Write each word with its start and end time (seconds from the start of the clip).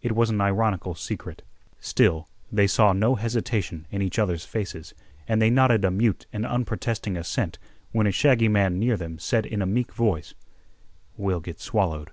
It 0.00 0.12
was 0.14 0.30
an 0.30 0.40
ironical 0.40 0.94
secret. 0.94 1.42
Still, 1.80 2.28
they 2.52 2.68
saw 2.68 2.92
no 2.92 3.16
hesitation 3.16 3.84
in 3.90 4.00
each 4.00 4.16
other's 4.16 4.44
faces, 4.44 4.94
and 5.26 5.42
they 5.42 5.50
nodded 5.50 5.84
a 5.84 5.90
mute 5.90 6.24
and 6.32 6.46
unprotesting 6.46 7.16
assent 7.16 7.58
when 7.90 8.06
a 8.06 8.12
shaggy 8.12 8.46
man 8.46 8.78
near 8.78 8.96
them 8.96 9.18
said 9.18 9.44
in 9.44 9.60
a 9.60 9.66
meek 9.66 9.92
voice: 9.92 10.34
"We'll 11.16 11.40
git 11.40 11.58
swallowed." 11.60 12.12